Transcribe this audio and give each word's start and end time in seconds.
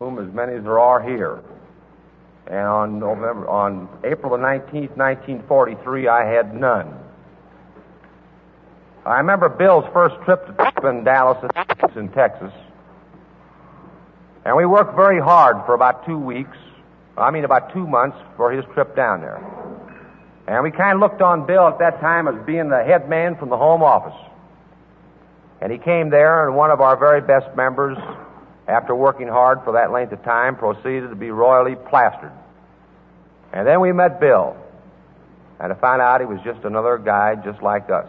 whom 0.00 0.18
as 0.18 0.34
many 0.34 0.54
as 0.54 0.64
there 0.64 0.80
are 0.80 1.00
here. 1.00 1.40
And 2.48 2.66
on 2.66 2.98
November, 2.98 3.48
on 3.48 3.88
April 4.02 4.32
the 4.32 4.42
19th, 4.42 4.96
1943, 4.96 6.08
I 6.08 6.24
had 6.24 6.52
none. 6.52 6.92
I 9.06 9.18
remember 9.18 9.48
Bill's 9.48 9.84
first 9.92 10.16
trip 10.24 10.44
to 10.46 11.02
Dallas 11.04 11.38
in 11.94 12.08
Texas. 12.08 12.52
And 14.44 14.56
we 14.56 14.66
worked 14.66 14.96
very 14.96 15.20
hard 15.20 15.64
for 15.64 15.74
about 15.74 16.04
two 16.04 16.18
weeks. 16.18 16.56
I 17.16 17.30
mean, 17.30 17.44
about 17.44 17.72
two 17.72 17.86
months 17.86 18.16
for 18.36 18.50
his 18.50 18.64
trip 18.74 18.96
down 18.96 19.20
there. 19.20 19.38
And 20.48 20.64
we 20.64 20.72
kind 20.72 20.94
of 20.94 21.00
looked 21.00 21.22
on 21.22 21.46
Bill 21.46 21.68
at 21.68 21.78
that 21.78 22.00
time 22.00 22.26
as 22.26 22.34
being 22.44 22.68
the 22.68 22.82
head 22.82 23.08
man 23.08 23.36
from 23.36 23.48
the 23.48 23.56
home 23.56 23.84
office. 23.84 24.18
And 25.60 25.70
he 25.70 25.78
came 25.78 26.10
there, 26.10 26.48
and 26.48 26.56
one 26.56 26.72
of 26.72 26.80
our 26.80 26.96
very 26.96 27.20
best 27.20 27.54
members, 27.56 27.96
after 28.66 28.94
working 28.94 29.28
hard 29.28 29.62
for 29.64 29.74
that 29.74 29.92
length 29.92 30.12
of 30.12 30.22
time, 30.24 30.56
proceeded 30.56 31.08
to 31.10 31.16
be 31.16 31.30
royally 31.30 31.76
plastered. 31.76 32.32
And 33.52 33.66
then 33.66 33.80
we 33.80 33.92
met 33.92 34.20
Bill. 34.20 34.56
And 35.60 35.72
I 35.72 35.76
found 35.76 36.02
out 36.02 36.20
he 36.20 36.26
was 36.26 36.40
just 36.44 36.64
another 36.64 36.98
guy 36.98 37.36
just 37.36 37.62
like 37.62 37.90
us. 37.90 38.08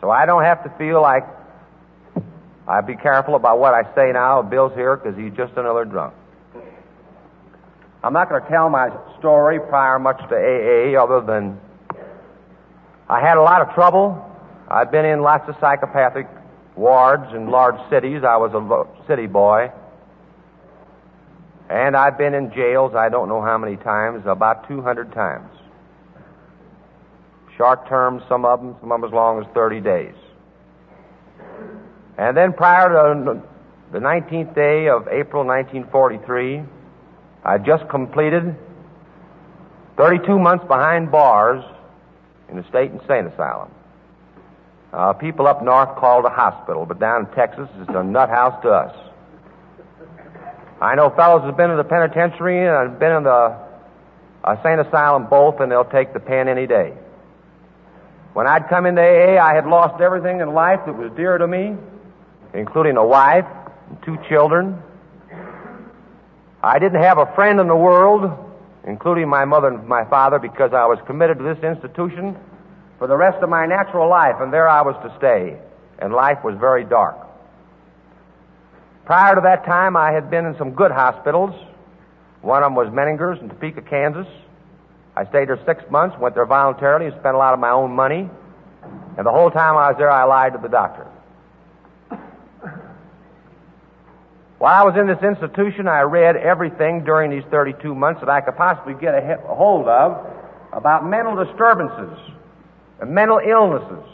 So 0.00 0.10
I 0.10 0.26
don't 0.26 0.42
have 0.42 0.62
to 0.64 0.70
feel 0.76 1.00
like 1.00 1.24
I'd 2.66 2.86
be 2.86 2.96
careful 2.96 3.36
about 3.36 3.58
what 3.58 3.74
I 3.74 3.82
say 3.94 4.12
now. 4.12 4.42
Bill's 4.42 4.74
here 4.74 4.96
because 4.96 5.16
he's 5.16 5.32
just 5.34 5.52
another 5.56 5.84
drunk. 5.84 6.14
I'm 8.02 8.12
not 8.12 8.28
going 8.28 8.42
to 8.42 8.48
tell 8.48 8.68
my 8.68 8.90
story 9.18 9.58
prior 9.60 9.98
much 9.98 10.18
to 10.28 10.34
AA 10.34 11.02
other 11.02 11.24
than 11.24 11.58
I 13.08 13.20
had 13.20 13.38
a 13.38 13.42
lot 13.42 13.62
of 13.62 13.74
trouble. 13.74 14.30
I've 14.68 14.90
been 14.90 15.06
in 15.06 15.22
lots 15.22 15.48
of 15.48 15.56
psychopathic 15.60 16.26
wards 16.76 17.32
in 17.34 17.48
large 17.50 17.78
cities. 17.90 18.22
I 18.24 18.36
was 18.36 18.52
a 18.52 19.06
city 19.06 19.26
boy. 19.26 19.70
And 21.68 21.96
I've 21.96 22.18
been 22.18 22.34
in 22.34 22.52
jails, 22.52 22.94
I 22.94 23.08
don't 23.08 23.28
know 23.28 23.40
how 23.40 23.56
many 23.56 23.76
times, 23.76 24.24
about 24.26 24.68
200 24.68 25.12
times. 25.12 25.50
Short 27.56 27.88
term, 27.88 28.22
some 28.28 28.44
of 28.44 28.60
them, 28.60 28.76
some 28.80 28.92
of 28.92 29.00
them 29.00 29.08
as 29.08 29.14
long 29.14 29.40
as 29.40 29.46
30 29.54 29.80
days. 29.80 30.14
And 32.18 32.36
then 32.36 32.52
prior 32.52 32.88
to 32.90 33.42
the 33.92 33.98
19th 33.98 34.54
day 34.54 34.88
of 34.88 35.08
April 35.08 35.44
1943, 35.44 36.62
I 37.44 37.58
just 37.58 37.88
completed 37.88 38.56
32 39.96 40.38
months 40.38 40.64
behind 40.66 41.10
bars 41.10 41.64
in 42.48 42.56
the 42.56 42.64
state 42.68 42.90
insane 42.90 43.26
asylum. 43.26 43.70
Uh, 44.94 45.12
people 45.12 45.48
up 45.48 45.60
north 45.60 45.96
call 45.96 46.20
it 46.20 46.26
a 46.26 46.32
hospital, 46.32 46.86
but 46.86 47.00
down 47.00 47.26
in 47.26 47.34
Texas, 47.34 47.68
it's 47.80 47.90
a 47.92 48.04
nut 48.04 48.28
house 48.28 48.62
to 48.62 48.70
us. 48.70 48.94
I 50.80 50.94
know 50.94 51.10
fellows 51.10 51.42
have 51.42 51.56
been 51.56 51.72
in 51.72 51.76
the 51.76 51.82
penitentiary 51.82 52.64
and 52.64 52.96
been 53.00 53.10
in 53.10 53.24
the 53.24 53.58
uh, 54.44 54.62
sane 54.62 54.78
asylum 54.78 55.26
both, 55.26 55.58
and 55.58 55.72
they'll 55.72 55.84
take 55.84 56.14
the 56.14 56.20
pen 56.20 56.46
any 56.46 56.68
day. 56.68 56.92
When 58.34 58.46
I'd 58.46 58.68
come 58.68 58.86
into 58.86 59.02
AA, 59.02 59.42
I 59.42 59.56
had 59.56 59.66
lost 59.66 60.00
everything 60.00 60.38
in 60.38 60.54
life 60.54 60.78
that 60.86 60.96
was 60.96 61.10
dear 61.16 61.38
to 61.38 61.48
me, 61.48 61.74
including 62.52 62.96
a 62.96 63.04
wife 63.04 63.46
and 63.88 64.00
two 64.04 64.16
children. 64.28 64.80
I 66.62 66.78
didn't 66.78 67.02
have 67.02 67.18
a 67.18 67.26
friend 67.34 67.58
in 67.58 67.66
the 67.66 67.74
world, 67.74 68.30
including 68.86 69.28
my 69.28 69.44
mother 69.44 69.68
and 69.68 69.88
my 69.88 70.04
father, 70.04 70.38
because 70.38 70.72
I 70.72 70.86
was 70.86 71.00
committed 71.04 71.38
to 71.38 71.44
this 71.44 71.64
institution 71.64 72.36
for 72.98 73.06
the 73.06 73.16
rest 73.16 73.42
of 73.42 73.48
my 73.48 73.66
natural 73.66 74.08
life, 74.08 74.36
and 74.40 74.52
there 74.52 74.68
I 74.68 74.82
was 74.82 74.94
to 75.02 75.14
stay. 75.18 75.58
And 75.98 76.12
life 76.12 76.38
was 76.44 76.56
very 76.58 76.84
dark. 76.84 77.16
Prior 79.04 79.34
to 79.34 79.40
that 79.42 79.64
time, 79.64 79.96
I 79.96 80.12
had 80.12 80.30
been 80.30 80.46
in 80.46 80.56
some 80.56 80.72
good 80.72 80.90
hospitals. 80.90 81.54
One 82.40 82.62
of 82.62 82.66
them 82.66 82.74
was 82.74 82.88
Menninger's 82.88 83.40
in 83.40 83.48
Topeka, 83.48 83.82
Kansas. 83.82 84.26
I 85.16 85.24
stayed 85.26 85.48
there 85.48 85.60
six 85.66 85.84
months, 85.90 86.16
went 86.18 86.34
there 86.34 86.46
voluntarily, 86.46 87.06
and 87.06 87.14
spent 87.20 87.34
a 87.34 87.38
lot 87.38 87.54
of 87.54 87.60
my 87.60 87.70
own 87.70 87.94
money. 87.94 88.28
And 89.16 89.26
the 89.26 89.30
whole 89.30 89.50
time 89.50 89.76
I 89.76 89.90
was 89.90 89.96
there, 89.98 90.10
I 90.10 90.24
lied 90.24 90.54
to 90.54 90.58
the 90.58 90.68
doctor. 90.68 91.06
While 94.58 94.74
I 94.74 94.82
was 94.84 94.96
in 94.96 95.06
this 95.06 95.22
institution, 95.22 95.88
I 95.88 96.00
read 96.02 96.36
everything 96.36 97.04
during 97.04 97.30
these 97.30 97.44
32 97.50 97.94
months 97.94 98.20
that 98.20 98.30
I 98.30 98.40
could 98.40 98.56
possibly 98.56 98.94
get 98.94 99.14
a 99.14 99.36
hold 99.46 99.86
of 99.88 100.26
about 100.72 101.06
mental 101.06 101.36
disturbances 101.44 102.16
and 103.04 103.14
mental 103.14 103.38
illnesses 103.38 104.04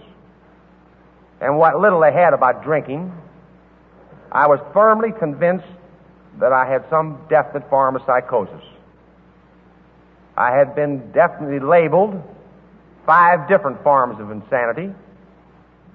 and 1.40 1.56
what 1.56 1.78
little 1.78 2.00
they 2.00 2.12
had 2.12 2.34
about 2.34 2.64
drinking. 2.64 3.12
I 4.32 4.48
was 4.48 4.58
firmly 4.72 5.10
convinced 5.16 5.66
that 6.40 6.52
I 6.52 6.66
had 6.66 6.84
some 6.90 7.24
definite 7.28 7.68
form 7.70 7.96
of 7.96 8.02
psychosis. 8.04 8.64
I 10.36 10.56
had 10.56 10.74
been 10.74 11.12
definitely 11.12 11.60
labeled 11.60 12.20
five 13.06 13.48
different 13.48 13.82
forms 13.82 14.20
of 14.20 14.30
insanity. 14.30 14.92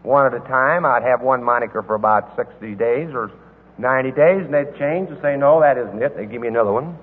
One 0.04 0.26
at 0.26 0.34
a 0.34 0.40
time. 0.48 0.86
I'd 0.86 1.04
have 1.04 1.22
one 1.22 1.44
moniker 1.44 1.82
for 1.84 1.96
about 1.96 2.36
60 2.36 2.76
days 2.76 3.10
or 3.14 3.32
90 3.78 4.12
days, 4.12 4.46
and 4.46 4.54
they'd 4.54 4.78
change 4.78 5.10
and 5.10 5.20
say, 5.22 5.36
no, 5.36 5.60
that 5.62 5.78
isn't 5.78 6.02
it. 6.02 6.16
They'd 6.16 6.32
give 6.32 6.42
me 6.42 6.48
another 6.48 6.72
one. 6.72 6.98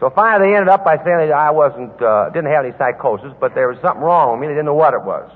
So 0.00 0.10
finally, 0.10 0.50
they 0.50 0.56
ended 0.56 0.68
up 0.68 0.84
by 0.84 0.96
saying 0.96 1.28
that 1.28 1.32
I 1.32 1.50
wasn't, 1.50 2.00
uh, 2.00 2.30
didn't 2.30 2.50
have 2.50 2.64
any 2.64 2.74
psychosis, 2.78 3.32
but 3.40 3.54
there 3.54 3.68
was 3.68 3.78
something 3.82 4.02
wrong 4.02 4.32
with 4.32 4.40
me. 4.40 4.46
They 4.46 4.54
didn't 4.54 4.66
know 4.66 4.74
what 4.74 4.94
it 4.94 5.02
was. 5.02 5.30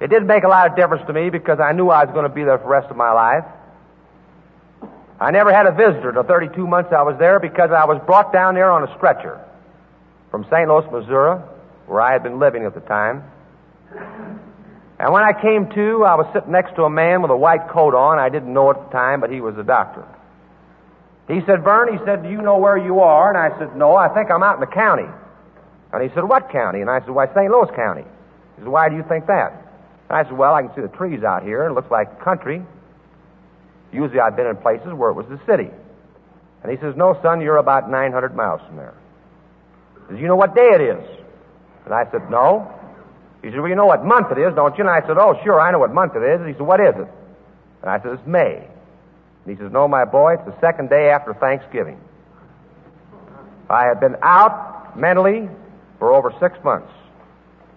It 0.00 0.08
didn't 0.08 0.26
make 0.26 0.44
a 0.44 0.48
lot 0.48 0.70
of 0.70 0.76
difference 0.76 1.06
to 1.06 1.12
me 1.12 1.30
because 1.30 1.60
I 1.60 1.72
knew 1.72 1.88
I 1.88 2.04
was 2.04 2.12
going 2.12 2.28
to 2.28 2.34
be 2.34 2.44
there 2.44 2.56
for 2.58 2.64
the 2.64 2.70
rest 2.70 2.90
of 2.90 2.96
my 2.96 3.12
life. 3.12 3.44
I 5.20 5.30
never 5.30 5.52
had 5.52 5.66
a 5.66 5.72
visitor 5.72 6.12
the 6.12 6.22
32 6.22 6.66
months 6.66 6.92
I 6.92 7.02
was 7.02 7.16
there 7.18 7.40
because 7.40 7.70
I 7.70 7.84
was 7.84 8.00
brought 8.04 8.32
down 8.32 8.54
there 8.54 8.70
on 8.70 8.86
a 8.86 8.94
stretcher 8.96 9.40
from 10.30 10.44
St. 10.50 10.68
Louis, 10.68 10.84
Missouri, 10.92 11.40
where 11.86 12.00
I 12.00 12.12
had 12.12 12.22
been 12.22 12.38
living 12.38 12.64
at 12.64 12.74
the 12.74 12.80
time. 12.80 13.24
And 14.98 15.12
when 15.12 15.22
I 15.22 15.32
came 15.32 15.68
to, 15.70 16.04
I 16.04 16.14
was 16.16 16.26
sitting 16.34 16.52
next 16.52 16.76
to 16.76 16.84
a 16.84 16.90
man 16.90 17.22
with 17.22 17.30
a 17.30 17.36
white 17.36 17.68
coat 17.68 17.94
on. 17.94 18.18
I 18.18 18.28
didn't 18.28 18.52
know 18.52 18.70
at 18.70 18.76
the 18.76 18.90
time, 18.90 19.20
but 19.20 19.30
he 19.30 19.40
was 19.40 19.56
a 19.56 19.62
doctor. 19.62 20.04
He 21.28 21.40
said, 21.44 21.64
Vern, 21.64 21.92
he 21.92 21.98
said, 22.04 22.22
do 22.22 22.30
you 22.30 22.40
know 22.40 22.58
where 22.58 22.78
you 22.78 23.00
are? 23.00 23.28
And 23.28 23.36
I 23.36 23.56
said, 23.58 23.76
no, 23.76 23.96
I 23.96 24.08
think 24.14 24.30
I'm 24.30 24.42
out 24.42 24.54
in 24.54 24.60
the 24.60 24.66
county. 24.66 25.08
And 25.92 26.02
he 26.02 26.14
said, 26.14 26.24
what 26.24 26.50
county? 26.50 26.80
And 26.80 26.90
I 26.90 27.00
said, 27.00 27.10
why, 27.10 27.26
St. 27.26 27.50
Louis 27.50 27.70
County. 27.74 28.04
He 28.56 28.62
said, 28.62 28.68
why 28.68 28.88
do 28.88 28.96
you 28.96 29.04
think 29.08 29.26
that? 29.26 29.50
And 30.08 30.18
I 30.18 30.22
said, 30.22 30.38
well, 30.38 30.54
I 30.54 30.62
can 30.62 30.74
see 30.74 30.82
the 30.82 30.96
trees 30.96 31.24
out 31.24 31.42
here, 31.42 31.64
and 31.64 31.72
it 31.72 31.74
looks 31.74 31.90
like 31.90 32.20
country. 32.22 32.62
Usually 33.92 34.20
I've 34.20 34.36
been 34.36 34.46
in 34.46 34.56
places 34.56 34.92
where 34.92 35.10
it 35.10 35.14
was 35.14 35.26
the 35.26 35.40
city. 35.46 35.70
And 36.62 36.70
he 36.70 36.78
says, 36.78 36.94
no, 36.96 37.18
son, 37.22 37.40
you're 37.40 37.58
about 37.58 37.90
900 37.90 38.36
miles 38.36 38.60
from 38.66 38.76
there. 38.76 38.94
He 39.94 40.14
says, 40.14 40.20
you 40.20 40.28
know 40.28 40.36
what 40.36 40.54
day 40.54 40.70
it 40.74 40.80
is? 40.80 41.04
And 41.84 41.94
I 41.94 42.08
said, 42.10 42.30
no. 42.30 42.72
He 43.42 43.50
said, 43.50 43.60
well, 43.60 43.68
you 43.68 43.74
know 43.74 43.86
what 43.86 44.04
month 44.04 44.30
it 44.30 44.38
is, 44.38 44.54
don't 44.54 44.76
you? 44.78 44.86
And 44.86 44.90
I 44.90 45.00
said, 45.06 45.18
oh, 45.18 45.38
sure, 45.42 45.60
I 45.60 45.70
know 45.72 45.78
what 45.78 45.92
month 45.92 46.14
it 46.14 46.22
is. 46.22 46.40
And 46.40 46.48
he 46.48 46.54
said, 46.54 46.66
what 46.66 46.80
is 46.80 46.94
it? 46.94 47.08
And 47.82 47.90
I 47.90 48.00
said, 48.00 48.12
it's 48.12 48.26
May. 48.26 48.66
And 49.46 49.56
he 49.56 49.62
says, 49.62 49.70
no, 49.70 49.86
my 49.86 50.04
boy, 50.04 50.34
it's 50.34 50.44
the 50.44 50.60
second 50.60 50.90
day 50.90 51.08
after 51.10 51.32
Thanksgiving. 51.32 52.00
I 53.70 53.84
have 53.84 54.00
been 54.00 54.16
out 54.20 54.98
mentally 54.98 55.48
for 56.00 56.12
over 56.12 56.34
six 56.40 56.58
months. 56.64 56.90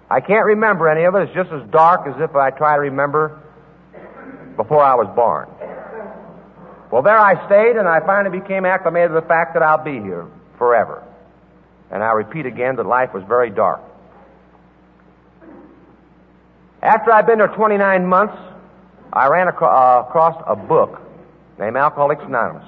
I 0.09 0.19
can't 0.19 0.45
remember 0.45 0.89
any 0.89 1.03
of 1.05 1.13
it. 1.13 1.29
It's 1.29 1.35
just 1.35 1.51
as 1.51 1.69
dark 1.69 2.07
as 2.07 2.19
if 2.19 2.35
I 2.35 2.49
try 2.49 2.73
to 2.73 2.81
remember 2.81 3.39
before 4.57 4.83
I 4.83 4.95
was 4.95 5.07
born. 5.15 5.47
Well, 6.91 7.03
there 7.03 7.19
I 7.19 7.45
stayed, 7.45 7.77
and 7.77 7.87
I 7.87 7.99
finally 7.99 8.39
became 8.39 8.65
acclimated 8.65 9.09
to 9.09 9.21
the 9.21 9.27
fact 9.27 9.53
that 9.53 9.61
I'll 9.61 9.83
be 9.83 10.01
here 10.01 10.25
forever. 10.57 11.03
And 11.91 12.01
I 12.01 12.13
repeat 12.13 12.47
again 12.47 12.77
that 12.77 12.87
life 12.87 13.13
was 13.13 13.23
very 13.27 13.51
dark. 13.51 13.81
After 16.81 17.11
I'd 17.11 17.27
been 17.27 17.37
there 17.37 17.47
29 17.47 18.07
months, 18.07 18.37
I 19.13 19.27
ran 19.27 19.47
uh, 19.47 19.51
across 19.51 20.43
a 20.47 20.55
book 20.55 20.99
named 21.59 21.75
Alcoholics 21.75 22.23
Anonymous. 22.23 22.65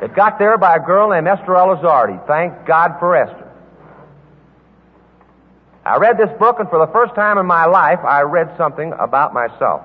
It 0.00 0.14
got 0.14 0.38
there 0.38 0.56
by 0.56 0.76
a 0.76 0.80
girl 0.80 1.10
named 1.10 1.26
Esther 1.26 1.52
Elizardi. 1.52 2.26
Thank 2.26 2.64
God 2.64 2.96
for 2.98 3.16
Esther. 3.16 3.48
I 5.84 5.96
read 5.96 6.16
this 6.16 6.30
book, 6.38 6.60
and 6.60 6.68
for 6.68 6.78
the 6.84 6.92
first 6.92 7.14
time 7.14 7.38
in 7.38 7.46
my 7.46 7.66
life, 7.66 7.98
I 8.04 8.22
read 8.22 8.54
something 8.56 8.92
about 8.98 9.34
myself. 9.34 9.82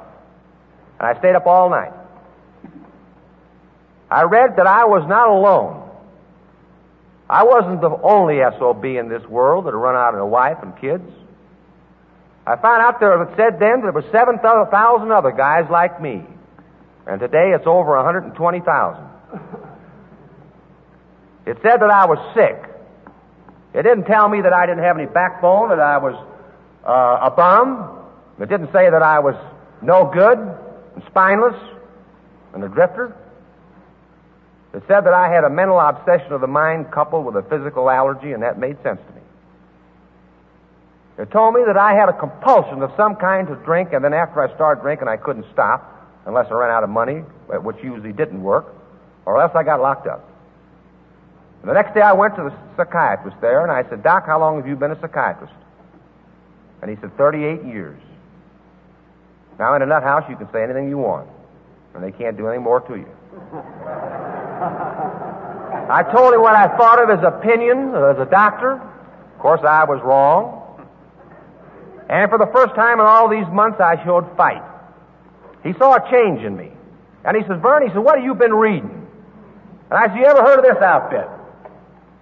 And 1.00 1.08
I 1.08 1.18
stayed 1.20 1.36
up 1.36 1.48
all 1.48 1.70
night. 1.70 1.92
I 4.10 4.24
read 4.24 4.58
that 4.58 4.68
I 4.68 4.86
was 4.86 5.06
not 5.08 5.30
alone. 5.30 5.90
I 7.28 7.44
wasn't 7.44 7.82
the 7.82 7.90
only 8.04 8.40
SOB 8.60 8.86
in 8.86 9.10
this 9.10 9.26
world 9.26 9.66
that 9.66 9.72
had 9.72 9.80
run 9.80 9.96
out 9.96 10.14
of 10.14 10.22
a 10.22 10.26
wife 10.26 10.58
and 10.62 10.78
kids. 10.80 11.10
I 12.46 12.56
found 12.58 12.84
out 12.84 13.00
there 13.00 13.22
it 13.24 13.30
said 13.36 13.60
then 13.60 13.82
there 13.82 13.92
were 13.92 14.06
7,000 14.12 15.12
other 15.12 15.32
guys 15.32 15.66
like 15.72 16.00
me. 16.00 16.24
And 17.08 17.20
today 17.20 17.52
it's 17.54 17.68
over 17.68 17.96
120,000. 17.96 19.04
It 21.46 21.58
said 21.62 21.78
that 21.78 21.92
I 21.92 22.06
was 22.06 22.18
sick. 22.34 22.58
It 23.74 23.84
didn't 23.84 24.06
tell 24.06 24.28
me 24.28 24.42
that 24.42 24.54
I 24.54 24.66
didn't 24.66 24.84
have 24.84 24.98
any 24.98 25.06
backbone, 25.06 25.70
that 25.70 25.80
I 25.80 25.98
was 25.98 26.16
uh, 26.84 27.30
a 27.30 27.30
bum. 27.30 28.00
It 28.40 28.50
didn't 28.50 28.72
say 28.74 28.90
that 28.90 29.04
I 29.04 29.20
was 29.20 29.36
no 29.82 30.10
good 30.12 30.40
and 30.40 31.04
spineless 31.08 31.56
and 32.54 32.64
a 32.64 32.68
drifter. 32.68 33.16
It 34.74 34.84
said 34.88 35.02
that 35.02 35.14
I 35.14 35.32
had 35.32 35.44
a 35.44 35.50
mental 35.50 35.80
obsession 35.80 36.34
of 36.34 36.42
the 36.42 36.48
mind 36.48 36.92
coupled 36.92 37.26
with 37.26 37.36
a 37.36 37.44
physical 37.44 37.90
allergy, 37.90 38.32
and 38.32 38.42
that 38.44 38.58
made 38.58 38.82
sense 38.82 39.00
to 39.08 39.14
me. 39.14 39.22
It 41.20 41.32
told 41.32 41.54
me 41.54 41.62
that 41.66 41.78
I 41.78 41.94
had 41.94 42.10
a 42.10 42.14
compulsion 42.14 42.82
of 42.82 42.92
some 42.98 43.16
kind 43.16 43.48
to 43.48 43.56
drink, 43.56 43.94
and 43.94 44.04
then 44.04 44.14
after 44.14 44.42
I 44.42 44.54
started 44.56 44.82
drinking, 44.82 45.08
I 45.08 45.18
couldn't 45.18 45.46
stop 45.54 45.95
unless 46.26 46.48
I 46.50 46.56
ran 46.56 46.72
out 46.72 46.84
of 46.84 46.90
money, 46.90 47.24
which 47.50 47.78
usually 47.84 48.14
didn't 48.14 48.42
work, 48.42 48.74
or 49.26 49.42
else 49.42 49.52
I 49.56 49.64
got 49.64 49.82
locked 49.82 50.08
up. 50.08 50.30
And 51.62 51.70
the 51.70 51.74
next 51.74 51.94
day 51.94 52.02
I 52.02 52.14
went 52.14 52.36
to 52.36 52.44
the 52.44 52.54
psychiatrist 52.78 53.38
there, 53.42 53.62
and 53.64 53.72
I 53.72 53.88
said, 53.90 54.04
Doc, 54.04 54.26
how 54.26 54.40
long 54.40 54.58
have 54.58 54.68
you 54.68 54.76
been 54.76 54.92
a 54.92 55.00
psychiatrist? 55.00 55.54
And 56.82 56.92
he 56.92 56.98
said, 57.02 57.16
38 57.18 57.64
years. 57.66 58.00
Now, 59.58 59.76
in 59.76 59.82
a 59.82 59.86
nut 59.86 60.04
house, 60.04 60.26
you 60.30 60.36
can 60.36 60.52
say 60.52 60.64
anything 60.64 60.90
you 60.90 60.98
want, 60.98 61.30
and 61.94 62.04
they 62.04 62.12
can't 62.12 62.38
do 62.38 62.48
any 62.48 62.60
more 62.60 62.82
to 62.82 62.96
you. 62.96 63.08
I 65.88 66.04
told 66.12 66.34
him 66.34 66.42
what 66.42 66.56
I 66.56 66.76
thought 66.78 67.02
of 67.02 67.10
his 67.10 67.24
opinion 67.26 67.96
as 67.96 68.20
a 68.20 68.28
doctor. 68.30 68.74
Of 68.74 69.40
course, 69.40 69.62
I 69.64 69.86
was 69.86 70.02
wrong. 70.04 70.62
And 72.10 72.30
for 72.30 72.38
the 72.38 72.48
first 72.54 72.76
time 72.76 73.00
in 73.00 73.06
all 73.06 73.30
these 73.30 73.48
months, 73.48 73.80
I 73.80 74.04
showed 74.04 74.36
fight. 74.36 74.62
He 75.66 75.74
saw 75.74 75.96
a 75.96 76.12
change 76.12 76.46
in 76.46 76.56
me. 76.56 76.72
And 77.26 77.36
he 77.36 77.42
says, 77.42 77.58
Vern, 77.60 77.82
he 77.82 77.90
said, 77.90 78.06
what 78.06 78.16
have 78.16 78.24
you 78.24 78.36
been 78.36 78.54
reading? 78.54 79.08
And 79.90 79.98
I 79.98 80.08
said, 80.08 80.18
you 80.18 80.26
ever 80.26 80.44
heard 80.44 80.60
of 80.60 80.66
this 80.66 80.82
outfit? 80.82 81.28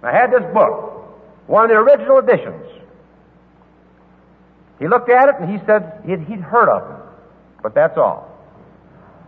And 0.00 0.08
I 0.08 0.12
had 0.16 0.32
this 0.32 0.42
book, 0.54 1.12
one 1.46 1.64
of 1.64 1.70
the 1.70 1.76
original 1.76 2.18
editions. 2.18 2.64
He 4.78 4.88
looked 4.88 5.10
at 5.10 5.28
it 5.28 5.34
and 5.40 5.52
he 5.52 5.64
said 5.66 6.00
he'd, 6.06 6.20
he'd 6.26 6.40
heard 6.40 6.68
of 6.72 6.82
it, 6.90 7.04
but 7.62 7.74
that's 7.74 7.96
all. 7.96 8.32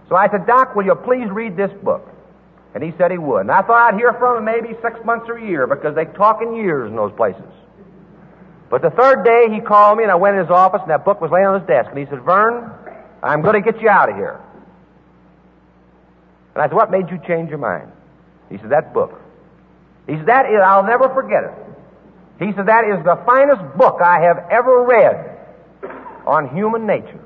So 0.09 0.17
I 0.17 0.29
said, 0.31 0.47
Doc, 0.47 0.75
will 0.75 0.85
you 0.85 0.95
please 0.95 1.29
read 1.31 1.57
this 1.57 1.71
book? 1.85 2.09
And 2.75 2.83
he 2.83 2.93
said 2.99 3.11
he 3.11 3.19
would. 3.19 3.41
And 3.41 3.51
I 3.51 3.63
thought 3.63 3.93
I'd 3.93 3.99
hear 3.99 4.13
from 4.15 4.39
him 4.39 4.45
maybe 4.45 4.77
six 4.83 4.99
months 5.05 5.27
or 5.29 5.37
a 5.37 5.47
year 5.47 5.67
because 5.67 5.95
they 5.95 6.05
talk 6.05 6.41
in 6.43 6.57
years 6.57 6.91
in 6.91 6.97
those 6.97 7.13
places. 7.17 7.49
But 8.71 8.83
the 8.83 8.91
third 8.91 9.25
day 9.25 9.55
he 9.55 9.61
called 9.61 9.99
me 9.99 10.05
and 10.05 10.13
I 10.13 10.17
went 10.17 10.37
in 10.37 10.43
his 10.43 10.51
office 10.51 10.81
and 10.83 10.91
that 10.91 11.05
book 11.05 11.21
was 11.21 11.31
laying 11.31 11.47
on 11.47 11.61
his 11.61 11.69
desk 11.69 11.89
and 11.91 11.99
he 11.99 12.07
said, 12.07 12.23
Vern, 12.23 12.71
I'm 13.23 13.43
going 13.43 13.63
to 13.63 13.73
get 13.73 13.81
you 13.81 13.89
out 13.89 14.09
of 14.09 14.17
here. 14.17 14.41
And 16.55 16.63
I 16.63 16.67
said, 16.69 16.75
what 16.75 16.91
made 16.91 17.11
you 17.11 17.21
change 17.27 17.51
your 17.51 17.59
mind? 17.59 17.93
He 18.49 18.59
said, 18.59 18.71
that 18.71 18.95
book. 18.95 19.21
He 20.07 20.17
said, 20.17 20.27
that 20.27 20.47
is, 20.47 20.61
I'll 20.65 20.85
never 20.85 21.09
forget 21.13 21.45
it. 21.45 21.53
He 22.39 22.53
said, 22.55 22.67
that 22.67 22.85
is 22.85 23.05
the 23.05 23.21
finest 23.27 23.77
book 23.77 24.01
I 24.03 24.21
have 24.21 24.39
ever 24.51 24.85
read 24.85 25.39
on 26.27 26.55
human 26.55 26.87
nature. 26.87 27.21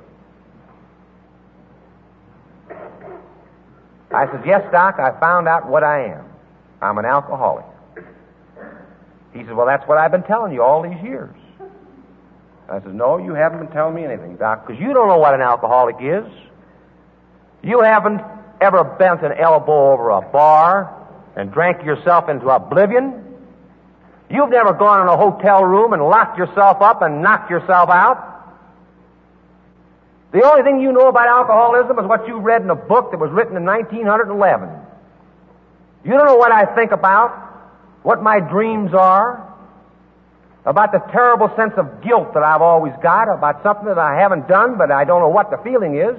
I 4.13 4.27
said, 4.27 4.43
yes, 4.45 4.63
Doc, 4.73 4.99
I 4.99 5.19
found 5.21 5.47
out 5.47 5.69
what 5.69 5.85
I 5.85 6.07
am. 6.07 6.25
I'm 6.83 6.99
an 6.99 7.05
alcoholic. 7.05 7.67
He 9.33 9.45
said, 9.45 9.55
well, 9.55 9.67
that's 9.67 9.87
what 9.87 9.99
I've 9.99 10.11
been 10.11 10.25
telling 10.25 10.53
you 10.53 10.63
all 10.63 10.83
these 10.83 11.01
years. 11.03 11.31
I 12.71 12.81
said, 12.81 12.95
no, 12.95 13.19
you 13.19 13.35
haven't 13.35 13.59
been 13.59 13.73
telling 13.73 13.97
me 13.97 14.05
anything, 14.05 14.37
Doc, 14.37 14.65
because 14.67 14.81
you 14.81 14.95
don't 14.95 15.09
know 15.09 15.19
what 15.19 15.35
an 15.35 15.41
alcoholic 15.41 15.97
is. 16.01 16.25
You 17.63 17.81
haven't 17.83 18.21
ever 18.61 18.85
bent 18.85 19.23
an 19.25 19.33
elbow 19.33 19.93
over 19.93 20.11
a 20.11 20.21
bar 20.21 20.97
and 21.35 21.53
drank 21.53 21.85
yourself 21.85 22.29
into 22.29 22.49
oblivion. 22.49 23.25
You've 24.31 24.51
never 24.51 24.73
gone 24.73 25.03
in 25.03 25.09
a 25.09 25.17
hotel 25.17 25.65
room 25.65 25.93
and 25.93 26.03
locked 26.03 26.39
yourself 26.39 26.81
up 26.81 27.03
and 27.03 27.23
knocked 27.23 27.51
yourself 27.51 27.91
out. 27.91 28.29
The 30.33 30.45
only 30.45 30.63
thing 30.63 30.81
you 30.81 30.93
know 30.93 31.09
about 31.09 31.27
alcoholism 31.27 31.99
is 31.99 32.07
what 32.07 32.29
you 32.29 32.39
read 32.39 32.63
in 32.63 32.71
a 32.71 32.77
book 32.77 33.11
that 33.11 33.19
was 33.19 33.33
written 33.33 33.57
in 33.57 33.65
1911. 33.65 34.69
You 36.05 36.13
don't 36.13 36.27
know 36.27 36.37
what 36.37 36.53
I 36.53 36.73
think 36.77 36.93
about, 36.93 37.33
what 38.05 38.23
my 38.23 38.39
dreams 38.39 38.95
are, 38.95 39.50
about 40.65 40.93
the 40.93 40.99
terrible 41.11 41.51
sense 41.57 41.73
of 41.77 42.03
guilt 42.03 42.35
that 42.35 42.43
I've 42.43 42.61
always 42.61 42.93
got, 43.03 43.33
about 43.33 43.63
something 43.63 43.87
that 43.87 43.99
I 43.99 44.21
haven't 44.21 44.47
done, 44.47 44.77
but 44.77 44.91
I 44.91 45.05
don't 45.05 45.21
know 45.21 45.29
what 45.29 45.51
the 45.51 45.57
feeling 45.59 45.97
is. 45.97 46.17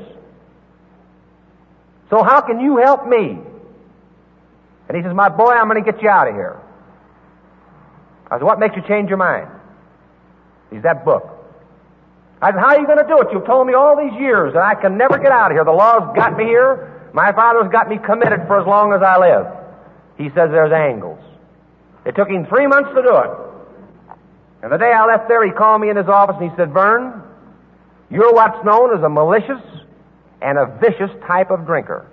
So 2.09 2.23
how 2.23 2.41
can 2.41 2.59
you 2.59 2.77
help 2.77 3.07
me? 3.07 3.37
And 4.87 4.97
he 4.97 5.03
says, 5.03 5.13
My 5.13 5.29
boy, 5.29 5.51
I'm 5.51 5.69
going 5.69 5.81
to 5.83 5.91
get 5.91 6.01
you 6.01 6.09
out 6.09 6.27
of 6.27 6.33
here. 6.33 6.59
I 8.29 8.37
said, 8.37 8.43
What 8.43 8.59
makes 8.59 8.75
you 8.75 8.81
change 8.87 9.09
your 9.09 9.17
mind? 9.17 9.47
He's 10.71 10.83
that 10.83 11.05
book. 11.05 11.29
I 12.41 12.51
said, 12.51 12.59
How 12.59 12.75
are 12.75 12.79
you 12.79 12.87
going 12.87 12.97
to 12.97 13.07
do 13.07 13.19
it? 13.19 13.27
You've 13.31 13.45
told 13.45 13.67
me 13.67 13.73
all 13.73 13.95
these 13.95 14.19
years 14.19 14.53
that 14.53 14.63
I 14.63 14.75
can 14.75 14.97
never 14.97 15.17
get 15.19 15.31
out 15.31 15.51
of 15.51 15.55
here. 15.55 15.63
The 15.63 15.71
law's 15.71 16.15
got 16.15 16.35
me 16.35 16.45
here. 16.45 17.09
My 17.13 17.31
father's 17.31 17.71
got 17.71 17.89
me 17.89 17.99
committed 18.03 18.47
for 18.47 18.59
as 18.59 18.65
long 18.65 18.91
as 18.93 19.01
I 19.01 19.17
live. 19.19 19.47
He 20.17 20.29
says 20.29 20.49
there's 20.49 20.73
angles. 20.73 21.19
It 22.05 22.15
took 22.15 22.29
him 22.29 22.45
three 22.47 22.67
months 22.67 22.89
to 22.95 23.01
do 23.01 23.15
it. 23.15 23.50
And 24.61 24.71
the 24.71 24.77
day 24.77 24.91
I 24.91 25.05
left 25.05 25.27
there, 25.27 25.43
he 25.45 25.51
called 25.51 25.81
me 25.81 25.89
in 25.89 25.97
his 25.97 26.07
office 26.07 26.35
and 26.39 26.49
he 26.49 26.55
said, 26.55 26.71
Vern, 26.71 27.23
you're 28.09 28.33
what's 28.33 28.63
known 28.63 28.95
as 28.95 29.03
a 29.03 29.09
malicious 29.09 29.61
and 30.41 30.57
a 30.57 30.65
vicious 30.79 31.11
type 31.25 31.49
of 31.49 31.65
drinker. 31.65 32.05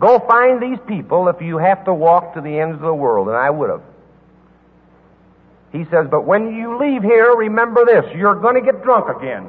Go 0.00 0.18
find 0.20 0.62
these 0.62 0.78
people 0.86 1.28
if 1.28 1.40
you 1.40 1.58
have 1.58 1.84
to 1.86 1.94
walk 1.94 2.34
to 2.34 2.40
the 2.40 2.58
ends 2.58 2.74
of 2.74 2.82
the 2.82 2.94
world, 2.94 3.28
and 3.28 3.36
I 3.36 3.50
would 3.50 3.70
have. 3.70 3.82
He 5.72 5.84
says, 5.90 6.06
but 6.10 6.24
when 6.24 6.54
you 6.54 6.78
leave 6.78 7.02
here, 7.02 7.34
remember 7.34 7.84
this, 7.84 8.04
you're 8.14 8.36
going 8.36 8.54
to 8.54 8.60
get 8.60 8.82
drunk 8.82 9.14
again. 9.16 9.46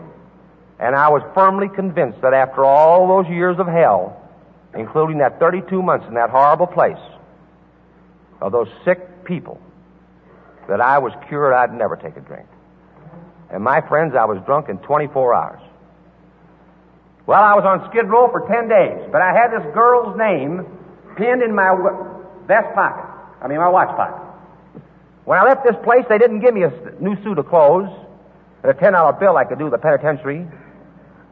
And 0.79 0.95
I 0.95 1.09
was 1.09 1.21
firmly 1.33 1.69
convinced 1.69 2.21
that 2.21 2.33
after 2.33 2.63
all 2.63 3.07
those 3.07 3.29
years 3.31 3.59
of 3.59 3.67
hell, 3.67 4.21
including 4.73 5.19
that 5.19 5.39
32 5.39 5.81
months 5.81 6.07
in 6.07 6.15
that 6.15 6.29
horrible 6.29 6.67
place, 6.67 6.97
of 8.41 8.51
those 8.51 8.69
sick 8.85 9.23
people, 9.25 9.61
that 10.69 10.79
I 10.79 10.99
was 10.99 11.11
cured 11.27 11.53
I'd 11.53 11.73
never 11.73 11.95
take 11.95 12.15
a 12.15 12.21
drink. 12.21 12.47
And 13.51 13.63
my 13.63 13.81
friends, 13.81 14.13
I 14.15 14.25
was 14.25 14.37
drunk 14.45 14.69
in 14.69 14.77
24 14.77 15.33
hours. 15.33 15.61
Well, 17.25 17.41
I 17.41 17.53
was 17.53 17.65
on 17.65 17.89
Skid 17.89 18.05
Row 18.05 18.29
for 18.31 18.47
10 18.47 18.69
days, 18.69 19.09
but 19.11 19.21
I 19.21 19.33
had 19.33 19.49
this 19.49 19.65
girl's 19.73 20.17
name 20.17 20.65
pinned 21.17 21.41
in 21.41 21.53
my 21.53 21.73
vest 22.45 22.73
pocket. 22.73 23.05
I 23.41 23.47
mean, 23.47 23.57
my 23.57 23.69
watch 23.69 23.89
pocket. 23.97 24.21
When 25.25 25.37
I 25.37 25.43
left 25.43 25.65
this 25.65 25.77
place, 25.83 26.05
they 26.09 26.17
didn't 26.17 26.41
give 26.41 26.53
me 26.53 26.63
a 26.63 26.73
new 26.99 27.21
suit 27.23 27.37
of 27.37 27.47
clothes 27.49 27.89
and 28.63 28.71
a 28.71 28.73
$10 28.73 29.19
bill 29.19 29.37
I 29.37 29.45
could 29.45 29.59
do 29.59 29.69
the 29.69 29.77
penitentiary. 29.77 30.45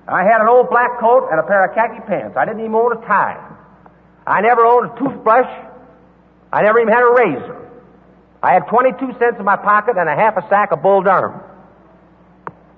I 0.08 0.24
had 0.24 0.42
an 0.42 0.48
old 0.48 0.70
black 0.70 1.00
coat 1.00 1.30
and 1.32 1.40
a 1.40 1.44
pair 1.44 1.66
of 1.66 1.76
khaki 1.76 2.02
pants. 2.08 2.38
I 2.38 2.46
didn't 2.46 2.62
even 2.62 2.74
own 2.74 2.94
a 2.94 3.02
tie. 3.06 3.38
I 4.26 4.42
never 4.42 4.66
owned 4.66 4.92
a 4.92 5.00
toothbrush. 5.00 5.50
I 6.54 6.62
never 6.62 6.80
even 6.80 6.94
had 6.94 7.04
a 7.04 7.12
razor. 7.12 7.67
I 8.48 8.54
had 8.54 8.68
22 8.68 9.20
cents 9.20 9.36
in 9.40 9.44
my 9.44 9.58
pocket 9.58 9.98
and 9.98 10.08
a 10.08 10.16
half 10.16 10.38
a 10.38 10.48
sack 10.48 10.72
of 10.72 10.82
Bull 10.82 11.02
Durham. 11.02 11.42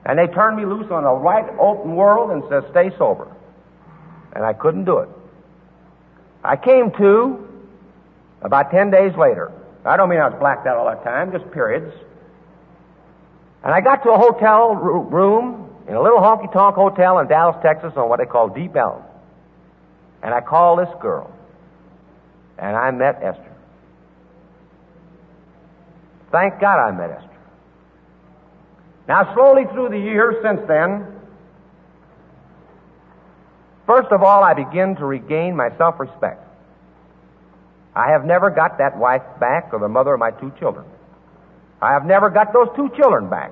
And 0.03 0.17
they 0.17 0.25
turned 0.25 0.57
me 0.57 0.65
loose 0.65 0.89
on 0.89 1.03
a 1.03 1.13
wide 1.13 1.47
open 1.59 1.95
world 1.95 2.31
and 2.31 2.41
said, 2.49 2.63
stay 2.71 2.89
sober. 2.97 3.27
And 4.33 4.43
I 4.43 4.53
couldn't 4.53 4.85
do 4.85 4.97
it. 4.97 5.09
I 6.43 6.55
came 6.55 6.89
to 6.93 7.47
about 8.41 8.71
10 8.71 8.89
days 8.89 9.15
later. 9.15 9.51
I 9.85 9.95
don't 9.95 10.09
mean 10.09 10.19
I 10.19 10.29
was 10.29 10.39
blacked 10.39 10.65
out 10.65 10.75
all 10.75 10.85
that 10.85 11.03
time, 11.03 11.31
just 11.31 11.51
periods. 11.51 11.93
And 13.63 13.71
I 13.71 13.79
got 13.79 14.01
to 14.05 14.09
a 14.09 14.17
hotel 14.17 14.73
room 14.73 15.69
in 15.87 15.93
a 15.93 16.01
little 16.01 16.17
honky 16.19 16.51
tonk 16.51 16.73
hotel 16.73 17.19
in 17.19 17.27
Dallas, 17.27 17.57
Texas 17.61 17.93
on 17.95 18.09
what 18.09 18.17
they 18.17 18.25
call 18.25 18.49
Deep 18.49 18.75
Ellum. 18.75 19.03
And 20.23 20.33
I 20.33 20.41
called 20.41 20.79
this 20.79 20.95
girl. 20.99 21.31
And 22.57 22.75
I 22.75 22.89
met 22.89 23.21
Esther. 23.21 23.58
Thank 26.31 26.59
God 26.59 26.79
I 26.79 26.91
met 26.91 27.11
Esther. 27.11 27.29
Now, 29.07 29.33
slowly 29.33 29.63
through 29.73 29.89
the 29.89 29.99
years 29.99 30.35
since 30.43 30.61
then, 30.67 31.05
first 33.87 34.11
of 34.11 34.21
all, 34.21 34.43
I 34.43 34.53
begin 34.53 34.95
to 34.97 35.05
regain 35.05 35.55
my 35.55 35.75
self 35.77 35.99
respect. 35.99 36.45
I 37.95 38.11
have 38.11 38.23
never 38.23 38.51
got 38.51 38.77
that 38.77 38.97
wife 38.97 39.23
back 39.39 39.73
or 39.73 39.79
the 39.79 39.87
mother 39.87 40.13
of 40.13 40.19
my 40.19 40.31
two 40.31 40.53
children. 40.59 40.85
I 41.81 41.93
have 41.93 42.05
never 42.05 42.29
got 42.29 42.53
those 42.53 42.67
two 42.75 42.89
children 42.95 43.29
back. 43.29 43.51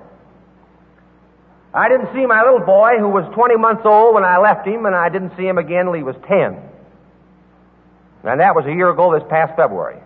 I 1.74 1.89
didn't 1.89 2.13
see 2.13 2.25
my 2.25 2.43
little 2.43 2.65
boy 2.65 2.98
who 3.00 3.10
was 3.10 3.25
20 3.34 3.57
months 3.57 3.81
old 3.86 4.15
when 4.15 4.24
I 4.24 4.38
left 4.38 4.67
him, 4.67 4.86
and 4.86 4.96
I 4.96 5.10
didn't 5.10 5.36
see 5.38 5.48
him 5.48 5.57
again 5.57 5.86
till 5.86 5.93
he 5.93 6.03
was 6.03 6.15
10. 6.27 6.62
And 8.24 8.39
that 8.39 8.55
was 8.55 8.65
a 8.65 8.74
year 8.74 8.89
ago 8.89 9.13
this 9.17 9.27
past 9.29 9.55
February. 9.55 10.01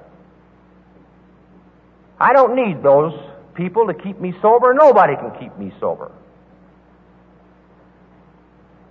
I 2.21 2.33
don't 2.33 2.55
need 2.55 2.83
those 2.83 3.13
people 3.55 3.87
to 3.87 3.95
keep 3.95 4.19
me 4.19 4.31
sober. 4.43 4.75
Nobody 4.75 5.15
can 5.15 5.31
keep 5.39 5.57
me 5.57 5.73
sober. 5.79 6.11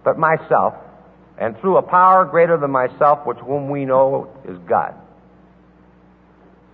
But 0.03 0.19
myself, 0.19 0.75
and 1.39 1.57
through 1.61 1.77
a 1.77 1.83
power 1.83 2.25
greater 2.25 2.57
than 2.57 2.73
myself, 2.73 3.25
which 3.27 3.39
whom 3.39 3.71
we 3.71 3.85
know 3.85 4.29
is 4.49 4.59
God. 4.69 4.95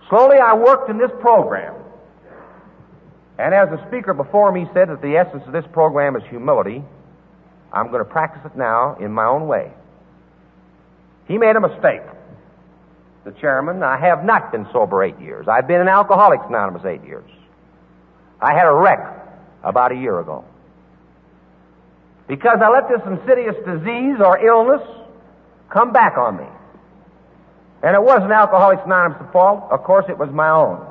Slowly 0.09 0.37
I 0.37 0.55
worked 0.55 0.89
in 0.89 0.97
this 0.97 1.11
program. 1.19 1.75
And 3.37 3.53
as 3.53 3.69
the 3.69 3.85
speaker 3.87 4.15
before 4.15 4.51
me 4.51 4.65
said 4.73 4.89
that 4.89 5.01
the 5.03 5.15
essence 5.15 5.43
of 5.45 5.53
this 5.53 5.65
program 5.71 6.15
is 6.15 6.23
humility, 6.27 6.83
I'm 7.71 7.91
going 7.91 8.03
to 8.03 8.09
practice 8.09 8.41
it 8.45 8.57
now 8.57 8.95
in 8.99 9.11
my 9.11 9.25
own 9.25 9.47
way. 9.47 9.71
He 11.27 11.37
made 11.37 11.55
a 11.55 11.61
mistake. 11.61 12.01
Mr. 13.27 13.39
Chairman, 13.41 13.83
I 13.83 13.97
have 13.97 14.23
not 14.23 14.51
been 14.51 14.67
sober 14.71 15.03
eight 15.03 15.19
years. 15.19 15.47
I've 15.47 15.67
been 15.67 15.81
in 15.81 15.87
Alcoholics 15.87 16.45
Anonymous 16.47 16.85
eight 16.85 17.03
years. 17.05 17.29
I 18.41 18.53
had 18.53 18.67
a 18.67 18.73
wreck 18.73 18.99
about 19.63 19.91
a 19.91 19.95
year 19.95 20.19
ago. 20.19 20.45
Because 22.27 22.59
I 22.61 22.69
let 22.69 22.87
this 22.87 23.01
insidious 23.05 23.55
disease 23.65 24.17
or 24.23 24.37
illness 24.39 24.81
come 25.69 25.91
back 25.91 26.17
on 26.17 26.37
me. 26.37 26.45
And 27.83 27.95
it 27.95 28.01
wasn't 28.01 28.31
Alcoholics 28.31 28.83
Anonymous' 28.85 29.31
fault. 29.31 29.67
Of 29.71 29.83
course, 29.83 30.05
it 30.09 30.17
was 30.17 30.29
my 30.31 30.49
own. 30.49 30.85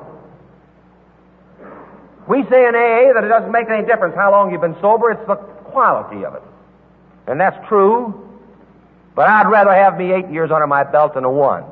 We 2.27 2.43
say 2.49 2.67
in 2.67 2.75
AA 2.75 3.13
that 3.13 3.23
it 3.23 3.29
doesn't 3.29 3.51
make 3.51 3.69
any 3.69 3.85
difference 3.85 4.15
how 4.15 4.31
long 4.31 4.51
you've 4.51 4.61
been 4.61 4.79
sober, 4.81 5.11
it's 5.11 5.25
the 5.27 5.35
quality 5.35 6.25
of 6.25 6.35
it. 6.35 6.43
And 7.25 7.39
that's 7.39 7.57
true, 7.67 8.29
but 9.15 9.27
I'd 9.27 9.49
rather 9.49 9.73
have 9.73 9.97
me 9.97 10.11
eight 10.11 10.29
years 10.29 10.51
under 10.51 10.67
my 10.67 10.83
belt 10.83 11.13
than 11.15 11.23
a 11.23 11.31
one. 11.31 11.63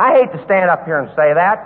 I 0.00 0.16
hate 0.16 0.32
to 0.32 0.42
stand 0.46 0.70
up 0.70 0.86
here 0.86 0.98
and 0.98 1.10
say 1.10 1.34
that, 1.34 1.60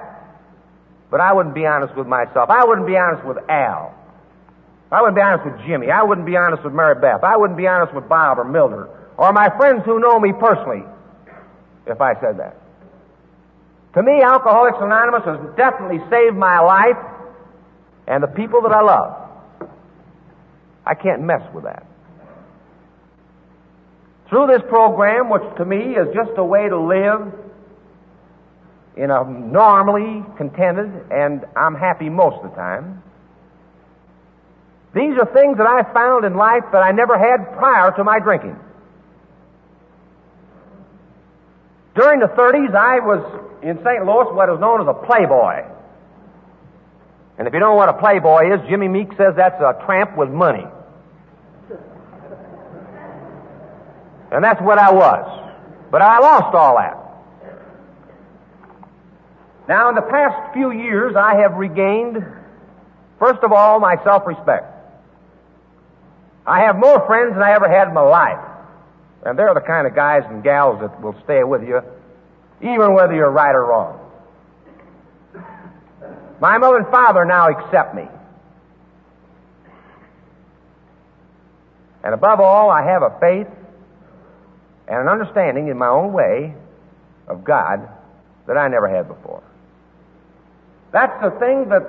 but 1.09 1.21
I 1.21 1.33
wouldn't 1.33 1.55
be 1.55 1.67
honest 1.67 1.95
with 1.95 2.09
myself. 2.09 2.51
I 2.51 2.65
wouldn't 2.65 2.87
be 2.87 2.97
honest 2.97 3.25
with 3.25 3.39
Al. 3.49 3.95
I 4.91 5.01
wouldn't 5.03 5.15
be 5.15 5.23
honest 5.23 5.45
with 5.47 5.65
Jimmy. 5.65 5.91
I 5.91 6.03
wouldn't 6.03 6.27
be 6.27 6.37
honest 6.37 6.65
with 6.65 6.73
Mary 6.73 6.99
Beth. 7.01 7.23
I 7.23 7.37
wouldn't 7.37 7.57
be 7.57 7.69
honest 7.69 7.95
with 7.95 8.09
Bob 8.09 8.39
or 8.39 8.45
Mildred 8.45 8.89
or 9.17 9.33
my 9.33 9.51
friends 9.57 9.83
who 9.85 10.01
know 10.01 10.19
me 10.19 10.33
personally 10.33 10.83
if 11.87 12.01
I 12.01 12.15
said 12.21 12.39
that. 12.39 12.57
To 13.95 14.03
me, 14.03 14.23
Alcoholics 14.23 14.79
Anonymous 14.81 15.23
has 15.25 15.39
definitely 15.57 16.03
saved 16.11 16.35
my 16.35 16.59
life 16.59 16.99
and 18.09 18.21
the 18.21 18.27
people 18.27 18.63
that 18.63 18.73
I 18.73 18.83
love. 18.83 19.71
I 20.85 20.95
can't 20.95 21.23
mess 21.23 21.43
with 21.55 21.65
that. 21.65 21.87
Through 24.29 24.49
this 24.49 24.63
program, 24.69 25.31
which 25.31 25.45
to 25.59 25.65
me 25.65 25.95
is 25.95 26.13
just 26.13 26.33
a 26.37 26.45
way 26.45 26.69
to 26.69 26.79
live 26.79 27.44
in 28.97 29.11
a 29.11 29.25
normally 29.25 30.25
contented, 30.37 31.11
and 31.11 31.45
I'm 31.57 31.75
happy 31.75 32.09
most 32.09 32.37
of 32.43 32.51
the 32.51 32.57
time. 32.57 33.03
These 34.95 35.19
are 35.19 35.27
things 35.27 35.59
that 35.59 35.67
I 35.67 35.83
found 35.93 36.25
in 36.25 36.37
life 36.37 36.63
that 36.73 36.83
I 36.83 36.93
never 36.93 37.19
had 37.19 37.57
prior 37.59 37.91
to 37.97 38.05
my 38.05 38.21
drinking. 38.21 38.57
During 41.97 42.21
the 42.21 42.27
30s, 42.27 42.75
I 42.75 43.01
was 43.01 43.23
in 43.63 43.77
St. 43.79 44.07
Louis 44.07 44.33
what 44.35 44.49
is 44.51 44.61
known 44.61 44.81
as 44.81 44.87
a 44.89 44.95
playboy. 44.95 45.65
And 47.39 47.49
if 47.49 47.55
you 47.55 47.59
don't 47.59 47.71
know 47.71 47.75
what 47.75 47.89
a 47.89 47.99
playboy 47.99 48.55
is, 48.55 48.61
Jimmy 48.69 48.87
Meek 48.87 49.09
says 49.17 49.35
that's 49.37 49.61
a 49.61 49.83
tramp 49.85 50.17
with 50.17 50.29
money. 50.29 50.67
And 54.31 54.43
that's 54.43 54.61
what 54.61 54.79
I 54.79 54.93
was. 54.93 55.53
But 55.91 56.03
I 56.03 56.19
lost 56.19 56.55
all 56.55 56.77
that. 56.77 57.04
Now, 59.69 59.89
in 59.89 59.95
the 59.95 60.03
past 60.03 60.53
few 60.53 60.73
years, 60.73 61.17
I 61.17 61.37
have 61.37 61.55
regained, 61.55 62.23
first 63.19 63.43
of 63.43 63.53
all, 63.53 63.81
my 63.81 63.97
self 64.05 64.27
respect. 64.27 64.67
I 66.47 66.61
have 66.61 66.77
more 66.77 67.07
friends 67.07 67.33
than 67.33 67.43
I 67.43 67.53
ever 67.53 67.69
had 67.69 67.89
in 67.89 67.95
my 67.95 68.03
life. 68.03 68.51
And 69.25 69.39
they're 69.39 69.55
the 69.55 69.61
kind 69.61 69.87
of 69.87 69.95
guys 69.95 70.23
and 70.29 70.43
gals 70.43 70.81
that 70.81 71.01
will 71.01 71.17
stay 71.25 71.43
with 71.45 71.63
you, 71.63 71.81
even 72.61 72.93
whether 72.93 73.15
you're 73.15 73.31
right 73.31 73.55
or 73.55 73.65
wrong. 73.65 74.01
My 76.41 76.59
mother 76.59 76.77
and 76.77 76.87
father 76.89 77.25
now 77.25 77.49
accept 77.49 77.95
me. 77.95 78.05
And 82.03 82.13
above 82.13 82.41
all, 82.41 82.69
I 82.69 82.83
have 82.85 83.03
a 83.03 83.19
faith 83.19 83.47
and 84.87 85.01
an 85.01 85.09
understanding 85.09 85.69
in 85.69 85.79
my 85.79 85.89
own 85.89 86.13
way 86.13 86.55
of 87.27 87.45
God 87.45 87.89
that 88.47 88.59
I 88.59 88.69
never 88.69 88.89
had 88.95 89.09
before. 89.09 89.43
That's 90.95 91.21
the 91.21 91.31
thing 91.41 91.71
that 91.71 91.83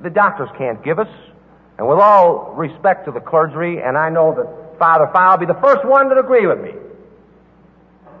the 0.00 0.08
doctors 0.08 0.48
can't 0.56 0.82
give 0.84 1.00
us. 1.00 1.08
And 1.76 1.88
with 1.88 1.98
all 1.98 2.54
respect 2.54 3.06
to 3.06 3.10
the 3.10 3.18
clergy, 3.18 3.82
and 3.82 3.98
I 3.98 4.08
know 4.08 4.32
that 4.36 4.78
Father 4.78 5.10
File 5.12 5.32
will 5.32 5.46
be 5.46 5.52
the 5.52 5.60
first 5.60 5.84
one 5.84 6.08
to 6.10 6.16
agree 6.16 6.46
with 6.46 6.60
me, 6.60 6.70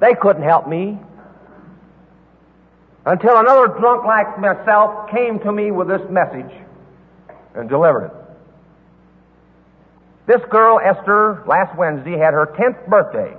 they 0.00 0.14
couldn't 0.20 0.42
help 0.42 0.66
me 0.66 0.98
until 3.06 3.38
another 3.38 3.68
drunk 3.68 4.04
like 4.04 4.36
myself 4.40 5.10
came 5.10 5.38
to 5.38 5.52
me 5.52 5.70
with 5.70 5.86
this 5.86 6.02
message 6.10 6.52
and 7.54 7.68
delivered 7.68 8.06
it. 8.06 8.12
This 10.26 10.40
girl, 10.50 10.80
Esther, 10.80 11.44
last 11.46 11.78
Wednesday 11.78 12.18
had 12.18 12.34
her 12.34 12.46
10th 12.58 12.88
birthday 12.88 13.36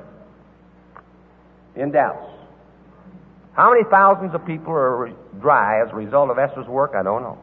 in 1.75 1.91
Dallas. 1.91 2.35
How 3.55 3.71
many 3.71 3.85
thousands 3.89 4.35
of 4.35 4.45
people 4.45 4.74
are 4.74 5.12
dry 5.39 5.81
as 5.81 5.89
a 5.91 5.95
result 5.95 6.29
of 6.29 6.38
Esther's 6.38 6.67
work? 6.67 6.91
I 6.93 7.03
don't 7.03 7.24
know. 7.24 7.38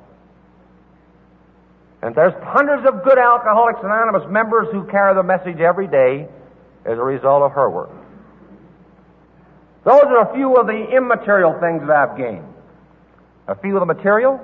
And 2.02 2.14
there's 2.14 2.34
hundreds 2.42 2.86
of 2.86 3.02
good 3.02 3.16
Alcoholics 3.16 3.80
Anonymous 3.82 4.28
members 4.28 4.68
who 4.72 4.84
carry 4.90 5.14
the 5.14 5.22
message 5.22 5.60
every 5.60 5.86
day 5.86 6.28
as 6.84 6.98
a 6.98 7.02
result 7.02 7.42
of 7.42 7.52
her 7.52 7.70
work. 7.70 7.90
Those 9.84 10.02
are 10.04 10.30
a 10.30 10.34
few 10.34 10.56
of 10.56 10.66
the 10.66 10.96
immaterial 10.96 11.58
things 11.60 11.86
that 11.86 11.96
I've 11.96 12.16
gained. 12.18 12.46
A 13.48 13.54
few 13.54 13.76
of 13.76 13.80
the 13.80 13.86
material. 13.86 14.38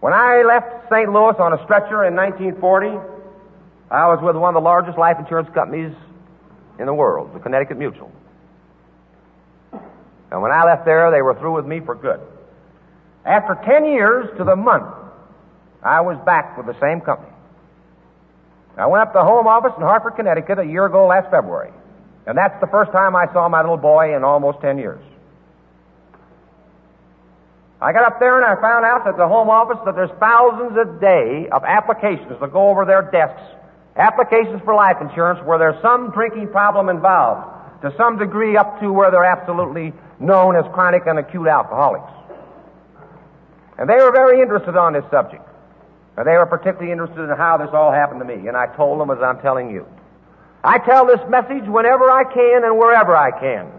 When 0.00 0.12
I 0.12 0.42
left 0.42 0.90
St. 0.90 1.10
Louis 1.10 1.34
on 1.38 1.54
a 1.54 1.64
stretcher 1.64 2.04
in 2.04 2.14
1940, 2.14 2.88
I 3.90 4.06
was 4.08 4.18
with 4.22 4.36
one 4.36 4.54
of 4.54 4.60
the 4.60 4.64
largest 4.64 4.98
life 4.98 5.16
insurance 5.18 5.48
companies 5.54 5.94
in 6.78 6.86
the 6.86 6.94
world, 6.94 7.34
the 7.34 7.40
Connecticut 7.40 7.78
Mutual. 7.78 8.12
And 10.30 10.42
when 10.42 10.52
I 10.52 10.64
left 10.64 10.84
there, 10.84 11.10
they 11.10 11.22
were 11.22 11.34
through 11.34 11.54
with 11.54 11.66
me 11.66 11.80
for 11.80 11.94
good. 11.94 12.20
After 13.24 13.54
10 13.64 13.84
years 13.84 14.36
to 14.38 14.44
the 14.44 14.56
month, 14.56 14.86
I 15.82 16.00
was 16.00 16.18
back 16.24 16.56
with 16.56 16.66
the 16.66 16.78
same 16.80 17.00
company. 17.00 17.30
I 18.76 18.86
went 18.86 19.02
up 19.02 19.12
to 19.12 19.18
the 19.18 19.24
home 19.24 19.46
office 19.46 19.72
in 19.76 19.82
Hartford, 19.82 20.16
Connecticut 20.16 20.58
a 20.58 20.64
year 20.64 20.86
ago 20.86 21.06
last 21.06 21.30
February. 21.30 21.70
And 22.26 22.36
that's 22.36 22.58
the 22.60 22.66
first 22.66 22.90
time 22.90 23.14
I 23.14 23.30
saw 23.32 23.48
my 23.48 23.60
little 23.60 23.76
boy 23.76 24.16
in 24.16 24.24
almost 24.24 24.60
10 24.60 24.78
years. 24.78 25.00
I 27.80 27.92
got 27.92 28.04
up 28.04 28.18
there 28.18 28.40
and 28.40 28.46
I 28.46 28.60
found 28.60 28.84
out 28.84 29.06
at 29.06 29.16
the 29.16 29.28
home 29.28 29.50
office 29.50 29.78
that 29.84 29.94
there's 29.94 30.10
thousands 30.18 30.76
a 30.76 30.86
day 31.00 31.48
of 31.52 31.64
applications 31.64 32.40
that 32.40 32.52
go 32.52 32.70
over 32.70 32.84
their 32.84 33.02
desks, 33.12 33.42
applications 33.96 34.62
for 34.64 34.74
life 34.74 34.96
insurance 35.00 35.44
where 35.44 35.58
there's 35.58 35.80
some 35.82 36.10
drinking 36.10 36.48
problem 36.48 36.88
involved, 36.88 37.44
to 37.82 37.94
some 37.96 38.16
degree 38.16 38.56
up 38.56 38.80
to 38.80 38.90
where 38.90 39.10
they're 39.10 39.24
absolutely 39.24 39.92
known 40.20 40.56
as 40.56 40.64
chronic 40.72 41.02
and 41.06 41.18
acute 41.18 41.48
alcoholics. 41.48 42.10
And 43.78 43.88
they 43.88 43.96
were 43.96 44.12
very 44.12 44.40
interested 44.40 44.76
on 44.76 44.92
this 44.92 45.04
subject. 45.10 45.42
And 46.16 46.26
they 46.26 46.36
were 46.36 46.46
particularly 46.46 46.92
interested 46.92 47.24
in 47.24 47.36
how 47.36 47.58
this 47.58 47.70
all 47.72 47.90
happened 47.90 48.20
to 48.20 48.24
me. 48.24 48.46
And 48.46 48.56
I 48.56 48.66
told 48.76 49.00
them 49.00 49.10
as 49.10 49.18
I'm 49.20 49.40
telling 49.40 49.70
you. 49.70 49.86
I 50.62 50.78
tell 50.78 51.06
this 51.06 51.20
message 51.28 51.68
whenever 51.68 52.10
I 52.10 52.24
can 52.24 52.64
and 52.64 52.78
wherever 52.78 53.16
I 53.16 53.30
can. 53.38 53.70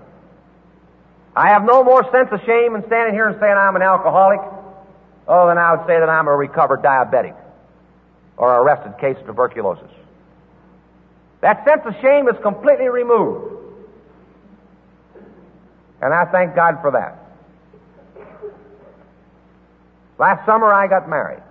I 1.35 1.49
have 1.49 1.63
no 1.63 1.83
more 1.83 2.03
sense 2.11 2.29
of 2.31 2.39
shame 2.45 2.75
in 2.75 2.85
standing 2.87 3.13
here 3.13 3.27
and 3.27 3.39
saying 3.39 3.55
I'm 3.57 3.75
an 3.75 3.81
alcoholic, 3.81 4.39
oh, 5.27 5.47
than 5.47 5.57
I 5.57 5.75
would 5.75 5.87
say 5.87 5.99
that 5.99 6.09
I'm 6.09 6.27
a 6.27 6.35
recovered 6.35 6.81
diabetic 6.81 7.35
or 8.37 8.53
arrested 8.61 8.99
case 8.99 9.17
of 9.19 9.25
tuberculosis. 9.25 9.91
That 11.41 11.65
sense 11.65 11.81
of 11.85 11.93
shame 12.01 12.27
is 12.27 12.35
completely 12.41 12.87
removed. 12.87 13.64
And 16.05 16.13
I 16.13 16.25
thank 16.25 16.53
God 16.53 16.77
for 16.83 16.91
that. 16.91 17.17
Last 20.19 20.45
summer 20.45 20.71
I 20.71 20.85
got 20.85 21.09
married. 21.09 21.41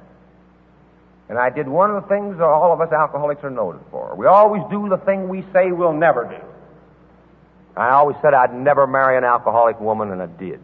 And 1.28 1.37
I 1.37 1.50
did 1.50 1.66
one 1.66 1.90
of 1.90 2.00
the 2.00 2.08
things 2.08 2.38
that 2.38 2.44
all 2.44 2.73
of 2.73 2.80
us 2.80 2.92
alcoholics 2.92 3.42
are 3.42 3.50
noted 3.50 3.80
for. 3.90 4.14
We 4.14 4.26
always 4.26 4.62
do 4.70 4.88
the 4.88 4.99
thing 4.99 5.28
we 5.28 5.42
say 5.52 5.73
we'll 5.73 5.92
never 5.92 6.26
do. 6.26 6.46
I 7.76 7.90
always 7.94 8.16
said 8.23 8.32
I'd 8.32 8.54
never 8.54 8.87
marry 8.87 9.18
an 9.18 9.25
alcoholic 9.25 9.80
woman, 9.80 10.12
and 10.12 10.23
I 10.23 10.26
did. 10.26 10.61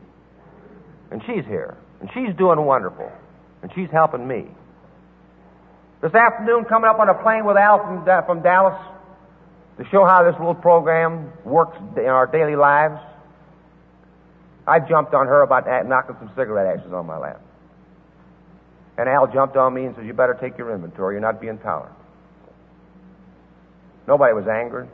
And 1.10 1.20
she's 1.26 1.44
here. 1.44 1.76
And 2.00 2.08
she's 2.14 2.32
doing 2.36 2.64
wonderful. 2.64 3.10
And 3.62 3.72
she's 3.74 3.90
helping 3.90 4.24
me. 4.28 4.46
This 6.00 6.14
afternoon, 6.14 6.64
coming 6.66 6.88
up 6.88 7.00
on 7.00 7.08
a 7.08 7.14
plane 7.14 7.44
with 7.44 7.56
Al 7.56 7.78
from, 7.78 8.08
uh, 8.08 8.22
from 8.22 8.40
Dallas 8.42 8.80
to 9.78 9.84
show 9.90 10.04
how 10.04 10.22
this 10.22 10.38
little 10.38 10.54
program 10.54 11.32
works 11.44 11.76
in 11.96 12.06
our 12.06 12.28
daily 12.28 12.54
lives, 12.54 13.00
I 14.66 14.80
jumped 14.80 15.14
on 15.14 15.26
her 15.26 15.42
about 15.42 15.66
knocking 15.86 16.16
some 16.18 16.30
cigarette 16.36 16.78
ashes 16.78 16.92
on 16.92 17.06
my 17.06 17.16
lap. 17.16 17.40
And 18.98 19.08
Al 19.08 19.26
jumped 19.32 19.56
on 19.56 19.72
me 19.72 19.86
and 19.86 19.96
said, 19.96 20.06
You 20.06 20.12
better 20.12 20.34
take 20.34 20.58
your 20.58 20.74
inventory. 20.74 21.14
You're 21.14 21.22
not 21.22 21.40
being 21.40 21.58
tolerant. 21.58 21.96
Nobody 24.06 24.34
was 24.34 24.46
angry. 24.46 24.88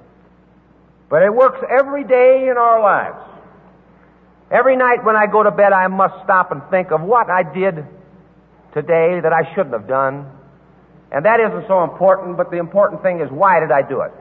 But 1.09 1.23
it 1.23 1.35
works 1.35 1.59
every 1.69 2.05
day 2.05 2.49
in 2.49 2.57
our 2.57 2.81
lives. 2.81 3.19
Every 4.51 4.77
night 4.77 5.05
when 5.05 5.17
I 5.17 5.27
go 5.27 5.43
to 5.43 5.51
bed, 5.51 5.73
I 5.73 5.89
must 5.89 6.23
stop 6.23 6.53
and 6.53 6.63
think 6.71 6.93
of 6.93 7.03
what 7.03 7.29
I 7.29 7.43
did 7.43 7.85
today 8.73 9.21
that 9.21 9.33
I 9.33 9.55
shouldn't 9.55 9.73
have 9.73 9.89
done. 9.89 10.31
And 11.11 11.25
that 11.25 11.41
isn't 11.41 11.67
so 11.67 11.83
important, 11.83 12.37
but 12.37 12.51
the 12.51 12.59
important 12.59 13.03
thing 13.03 13.21
is 13.21 13.31
why 13.31 13.61
did 13.61 13.71
I 13.71 13.83
do 13.83 14.03
it? 14.03 14.13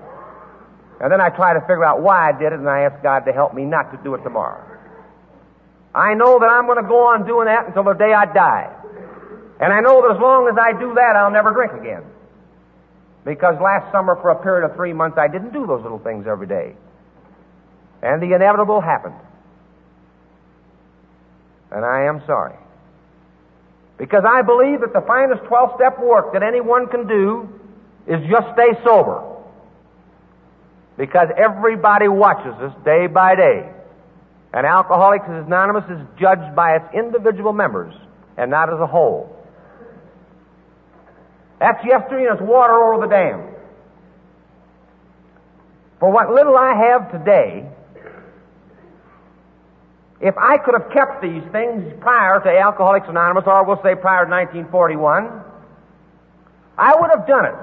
And 1.02 1.12
then 1.12 1.20
I 1.20 1.30
try 1.30 1.54
to 1.54 1.60
figure 1.62 1.84
out 1.84 2.02
why 2.02 2.30
I 2.30 2.32
did 2.32 2.54
it, 2.54 2.60
and 2.60 2.70
I 2.70 2.82
ask 2.82 3.04
God 3.04 3.25
to 3.25 3.34
help 3.34 3.54
me 3.54 3.66
not 3.66 3.92
to 3.92 4.02
do 4.04 4.16
it 4.16 4.24
tomorrow. 4.24 4.75
I 5.96 6.14
know 6.14 6.40
that 6.40 6.48
I'm 6.48 6.66
going 6.66 6.84
to 6.84 6.88
go 6.88 7.08
on 7.08 7.25
doing 7.25 7.46
that 7.46 7.68
until 7.68 7.84
the 7.84 7.94
day 7.94 8.12
I 8.12 8.25
die. 8.25 8.70
And 9.62 9.72
I 9.72 9.80
know 9.80 10.02
that 10.04 10.16
as 10.16 10.22
long 10.22 10.50
as 10.52 10.58
I 10.60 10.78
do 10.78 10.94
that, 10.96 11.16
I'll 11.16 11.32
never 11.32 11.54
drink 11.54 11.72
again. 11.72 12.04
Because 13.24 13.56
last 13.62 13.90
summer, 13.94 14.18
for 14.22 14.32
a 14.32 14.44
period 14.44 14.70
of 14.70 14.75
three 14.75 14.92
months, 14.92 15.18
I 15.18 15.30
didn't 15.30 15.54
do 15.54 15.66
those 15.66 15.82
little 15.82 16.00
things 16.00 16.28
every 16.28 16.48
day. 16.48 16.75
And 18.04 18.22
the 18.22 18.36
inevitable 18.36 18.82
happened. 18.82 19.16
And 21.72 21.86
I 21.86 22.04
am 22.04 22.22
sorry. 22.28 22.56
Because 23.98 24.24
I 24.28 24.42
believe 24.42 24.82
that 24.82 24.92
the 24.92 25.02
finest 25.08 25.44
12 25.46 25.72
step 25.75 25.98
work 26.00 26.34
that 26.34 26.44
anyone 26.44 26.88
can 26.88 27.08
do 27.08 27.48
is 28.06 28.20
just 28.30 28.52
stay 28.54 28.75
sober. 28.84 29.24
Because 30.98 31.30
everybody 31.38 32.10
watches 32.10 32.54
us 32.60 32.74
day 32.84 33.08
by 33.08 33.36
day. 33.36 33.72
And 34.56 34.66
Alcoholics 34.66 35.26
Anonymous 35.28 35.84
is 35.90 36.00
judged 36.18 36.56
by 36.56 36.78
its 36.78 36.86
individual 36.94 37.52
members 37.52 37.94
and 38.38 38.50
not 38.50 38.72
as 38.72 38.80
a 38.80 38.88
whole. 38.88 39.36
That's 41.60 41.84
yesterday 41.86 42.28
and 42.30 42.40
it's 42.40 42.42
water 42.42 42.74
over 42.74 43.06
the 43.06 43.12
dam. 43.12 43.54
For 46.00 46.10
what 46.10 46.30
little 46.30 46.56
I 46.56 46.74
have 46.74 47.12
today, 47.12 47.70
if 50.22 50.38
I 50.38 50.58
could 50.58 50.74
have 50.80 50.90
kept 50.90 51.22
these 51.22 51.44
things 51.52 51.94
prior 52.00 52.40
to 52.40 52.50
Alcoholics 52.50 53.08
Anonymous, 53.10 53.44
or 53.46 53.66
we'll 53.66 53.84
say 53.84 53.96
prior 53.96 54.24
to 54.24 54.32
1941, 54.32 55.42
I 56.78 56.96
would 56.96 57.10
have 57.14 57.28
done 57.28 57.46
it. 57.46 57.56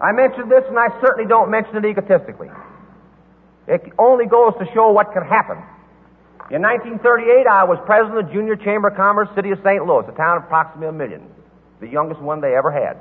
I 0.00 0.10
mentioned 0.10 0.50
this, 0.50 0.64
and 0.68 0.76
I 0.76 0.88
certainly 1.00 1.28
don't 1.28 1.50
mention 1.52 1.76
it 1.76 1.84
egotistically. 1.84 2.50
It 3.66 3.92
only 3.98 4.26
goes 4.26 4.54
to 4.58 4.66
show 4.72 4.92
what 4.92 5.12
can 5.12 5.24
happen. 5.24 5.58
In 6.50 6.62
1938, 6.62 7.46
I 7.50 7.64
was 7.64 7.78
president 7.86 8.18
of 8.18 8.26
the 8.26 8.32
Junior 8.32 8.54
Chamber 8.54 8.88
of 8.88 8.96
Commerce, 8.96 9.28
City 9.34 9.50
of 9.50 9.58
St. 9.64 9.84
Louis, 9.84 10.06
a 10.06 10.14
town 10.14 10.38
of 10.38 10.44
approximately 10.44 10.88
a 10.88 10.92
million, 10.92 11.26
the 11.80 11.88
youngest 11.88 12.20
one 12.20 12.40
they 12.40 12.54
ever 12.54 12.70
had. 12.70 12.98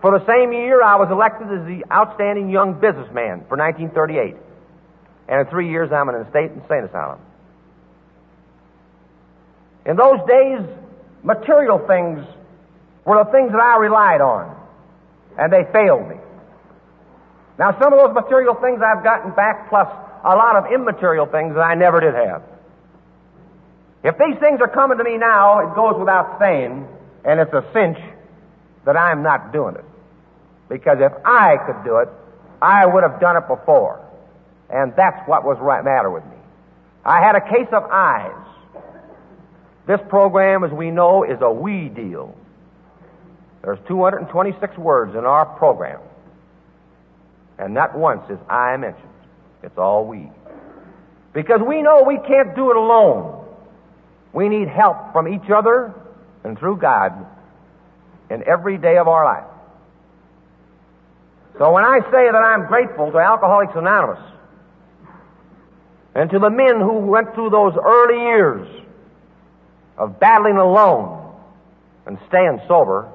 For 0.00 0.16
the 0.16 0.24
same 0.24 0.52
year, 0.52 0.80
I 0.82 0.96
was 0.96 1.10
elected 1.10 1.50
as 1.50 1.66
the 1.66 1.84
outstanding 1.92 2.48
young 2.48 2.78
businessman 2.78 3.44
for 3.50 3.58
1938. 3.58 4.36
And 5.28 5.40
in 5.40 5.46
three 5.50 5.68
years, 5.68 5.90
I'm 5.92 6.08
in 6.08 6.14
an 6.14 6.26
estate 6.26 6.52
insane 6.52 6.84
asylum. 6.84 7.18
In 9.84 9.96
those 9.96 10.20
days, 10.26 10.62
material 11.22 11.78
things 11.86 12.24
were 13.04 13.24
the 13.24 13.30
things 13.30 13.50
that 13.50 13.60
I 13.60 13.76
relied 13.78 14.20
on, 14.20 14.56
and 15.36 15.52
they 15.52 15.64
failed 15.72 16.08
me. 16.08 16.16
Now, 17.60 17.78
some 17.78 17.92
of 17.92 17.98
those 17.98 18.14
material 18.14 18.54
things 18.54 18.80
I've 18.80 19.04
gotten 19.04 19.32
back, 19.32 19.68
plus 19.68 19.86
a 20.24 20.34
lot 20.34 20.56
of 20.56 20.72
immaterial 20.72 21.26
things 21.26 21.54
that 21.54 21.60
I 21.60 21.74
never 21.74 22.00
did 22.00 22.14
have. 22.14 22.42
If 24.02 24.16
these 24.16 24.40
things 24.40 24.62
are 24.62 24.68
coming 24.68 24.96
to 24.96 25.04
me 25.04 25.18
now, 25.18 25.58
it 25.68 25.74
goes 25.74 25.94
without 25.98 26.38
saying, 26.40 26.88
and 27.22 27.38
it's 27.38 27.52
a 27.52 27.62
cinch 27.74 27.98
that 28.86 28.96
I'm 28.96 29.22
not 29.22 29.52
doing 29.52 29.74
it. 29.74 29.84
Because 30.70 31.00
if 31.00 31.12
I 31.22 31.58
could 31.66 31.84
do 31.84 31.98
it, 31.98 32.08
I 32.62 32.86
would 32.86 33.02
have 33.02 33.20
done 33.20 33.36
it 33.36 33.46
before. 33.46 34.00
And 34.70 34.94
that's 34.96 35.28
what 35.28 35.44
was 35.44 35.58
right 35.60 35.84
matter 35.84 36.10
with 36.10 36.24
me. 36.24 36.38
I 37.04 37.20
had 37.20 37.36
a 37.36 37.42
case 37.42 37.68
of 37.72 37.82
eyes. 37.90 38.32
This 39.86 40.00
program, 40.08 40.64
as 40.64 40.70
we 40.70 40.90
know, 40.90 41.24
is 41.24 41.42
a 41.42 41.52
we 41.52 41.90
deal. 41.90 42.34
There's 43.60 43.80
226 43.86 44.78
words 44.78 45.14
in 45.14 45.26
our 45.26 45.44
program. 45.44 46.00
And 47.60 47.74
not 47.74 47.96
once 47.96 48.22
is 48.30 48.38
I 48.48 48.76
mentioned. 48.78 49.06
It's 49.62 49.76
all 49.76 50.06
we. 50.06 50.30
Because 51.34 51.60
we 51.60 51.82
know 51.82 52.02
we 52.04 52.16
can't 52.16 52.56
do 52.56 52.70
it 52.70 52.76
alone. 52.76 53.44
We 54.32 54.48
need 54.48 54.68
help 54.68 55.12
from 55.12 55.28
each 55.28 55.50
other 55.54 55.94
and 56.42 56.58
through 56.58 56.78
God 56.78 57.12
in 58.30 58.42
every 58.48 58.78
day 58.78 58.96
of 58.96 59.08
our 59.08 59.24
life. 59.24 59.44
So 61.58 61.70
when 61.72 61.84
I 61.84 61.98
say 62.10 62.30
that 62.32 62.42
I'm 62.42 62.66
grateful 62.66 63.12
to 63.12 63.18
Alcoholics 63.18 63.74
Anonymous 63.76 64.24
and 66.14 66.30
to 66.30 66.38
the 66.38 66.48
men 66.48 66.80
who 66.80 67.00
went 67.00 67.34
through 67.34 67.50
those 67.50 67.74
early 67.76 68.22
years 68.22 68.66
of 69.98 70.18
battling 70.18 70.56
alone 70.56 71.34
and 72.06 72.18
staying 72.28 72.60
sober, 72.66 73.12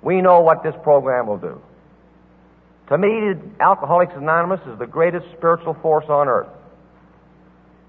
we 0.00 0.22
know 0.22 0.40
what 0.40 0.62
this 0.62 0.74
program 0.82 1.26
will 1.26 1.36
do. 1.36 1.60
To 2.88 2.98
me, 2.98 3.34
Alcoholics 3.60 4.12
Anonymous 4.14 4.60
is 4.72 4.78
the 4.78 4.86
greatest 4.86 5.26
spiritual 5.36 5.74
force 5.82 6.06
on 6.08 6.28
earth 6.28 6.48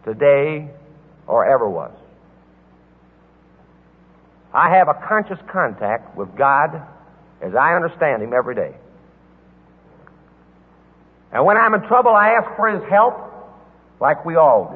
today 0.04 0.70
or 1.28 1.46
ever 1.46 1.70
was. 1.70 1.92
I 4.54 4.76
have 4.76 4.88
a 4.88 4.96
conscious 5.08 5.38
contact 5.52 6.18
with 6.18 6.36
God 6.36 6.82
as 7.42 7.54
I 7.54 7.76
understand 7.76 8.24
Him 8.24 8.34
every 8.34 8.56
day. 8.56 8.76
And 11.32 11.46
when 11.46 11.58
I'm 11.58 11.76
in 11.76 11.82
trouble, 11.82 12.12
I 12.12 12.30
ask 12.30 12.56
for 12.56 12.68
His 12.70 12.90
help 12.90 13.16
like 14.00 14.26
we 14.26 14.36
all 14.36 14.72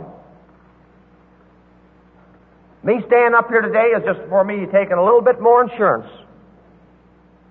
do. 2.84 2.88
Me 2.88 3.02
standing 3.08 3.34
up 3.36 3.48
here 3.48 3.62
today 3.62 3.94
is 3.98 4.04
just 4.06 4.28
for 4.30 4.44
me 4.44 4.66
taking 4.66 4.98
a 4.98 5.04
little 5.04 5.22
bit 5.22 5.40
more 5.40 5.64
insurance 5.64 6.10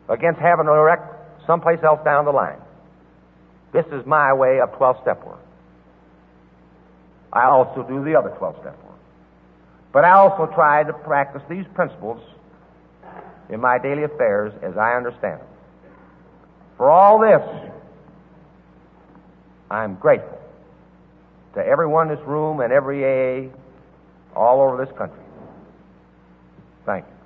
against 0.09 0.41
having 0.41 0.67
a 0.67 0.83
wreck 0.83 1.20
someplace 1.51 1.83
else 1.83 1.99
down 2.05 2.25
the 2.27 2.31
line. 2.31 2.61
This 3.73 3.85
is 3.87 4.07
my 4.07 4.33
way 4.33 4.61
of 4.61 4.71
12 4.77 4.99
step 5.03 5.27
work. 5.27 5.43
I 7.33 7.47
also 7.47 7.83
do 7.83 8.05
the 8.05 8.17
other 8.17 8.31
12 8.39 8.55
step 8.61 8.79
work. 8.85 8.99
But 9.93 10.05
I 10.05 10.13
also 10.13 10.47
try 10.55 10.85
to 10.85 10.93
practice 10.93 11.43
these 11.51 11.65
principles 11.75 12.23
in 13.49 13.61
my 13.61 13.79
daily 13.79 14.05
affairs 14.05 14.53
as 14.63 14.77
I 14.77 14.93
understand 14.93 15.41
them. 15.41 15.47
For 16.77 16.89
all 16.89 17.19
this, 17.19 17.43
I'm 19.71 19.97
grateful 19.97 20.39
to 21.55 21.67
everyone 21.67 22.11
in 22.11 22.17
this 22.17 22.27
room 22.27 22.61
and 22.61 22.73
every 22.73 23.03
AA 23.05 23.51
all 24.37 24.61
over 24.63 24.85
this 24.85 24.97
country. 24.97 25.19
Thank 26.87 27.07
you. 27.07 27.20